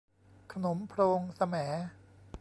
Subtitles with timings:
[0.51, 1.55] ขนมโพรงแสม